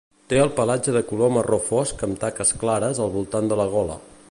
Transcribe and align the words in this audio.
Té 0.31 0.37
el 0.43 0.47
pelatge 0.59 0.93
de 0.95 1.01
color 1.09 1.33
marró 1.35 1.59
fosc 1.67 2.03
amb 2.09 2.19
taques 2.25 2.55
clares 2.65 3.05
al 3.05 3.15
voltant 3.19 3.53
de 3.53 3.61
la 3.63 3.69
gola. 3.79 4.03